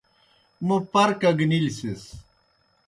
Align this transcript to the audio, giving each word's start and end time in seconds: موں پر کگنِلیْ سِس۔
موں 0.65 0.81
پر 0.91 1.09
کگنِلیْ 1.21 1.71
سِس۔ 1.77 2.03